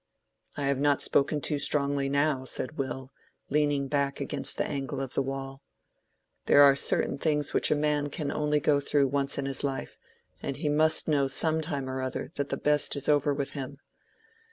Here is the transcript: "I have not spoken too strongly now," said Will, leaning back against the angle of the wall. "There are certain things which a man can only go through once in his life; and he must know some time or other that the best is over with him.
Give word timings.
"I 0.57 0.65
have 0.65 0.79
not 0.79 1.03
spoken 1.03 1.41
too 1.41 1.59
strongly 1.59 2.09
now," 2.09 2.43
said 2.43 2.75
Will, 2.79 3.11
leaning 3.51 3.87
back 3.87 4.19
against 4.19 4.57
the 4.57 4.65
angle 4.65 4.99
of 4.99 5.13
the 5.13 5.21
wall. 5.21 5.61
"There 6.47 6.63
are 6.63 6.75
certain 6.75 7.19
things 7.19 7.53
which 7.53 7.69
a 7.69 7.75
man 7.75 8.09
can 8.09 8.31
only 8.31 8.59
go 8.59 8.79
through 8.79 9.09
once 9.09 9.37
in 9.37 9.45
his 9.45 9.63
life; 9.63 9.99
and 10.41 10.57
he 10.57 10.69
must 10.69 11.07
know 11.07 11.27
some 11.27 11.61
time 11.61 11.87
or 11.87 12.01
other 12.01 12.31
that 12.33 12.49
the 12.49 12.57
best 12.57 12.95
is 12.95 13.07
over 13.07 13.31
with 13.31 13.51
him. 13.51 13.77